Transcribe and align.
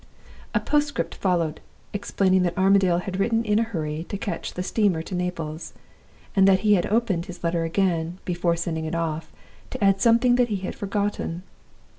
"A 0.55 0.59
postscript 0.59 1.13
followed, 1.13 1.61
explaining 1.93 2.41
that 2.41 2.57
Armadale 2.57 2.97
had 3.05 3.19
written 3.19 3.45
in 3.45 3.59
a 3.59 3.61
hurry 3.61 4.03
to 4.09 4.17
catch 4.17 4.55
the 4.55 4.63
steamer 4.63 5.03
to 5.03 5.13
Naples, 5.13 5.73
and 6.35 6.47
that 6.47 6.61
he 6.61 6.73
had 6.73 6.87
opened 6.87 7.27
his 7.27 7.43
letter 7.43 7.65
again, 7.65 8.17
before 8.25 8.55
sending 8.55 8.85
it 8.85 8.95
off, 8.95 9.31
to 9.69 9.83
add 9.83 10.01
something 10.01 10.37
that 10.37 10.49
he 10.49 10.55
had 10.55 10.73
forgotten. 10.73 11.43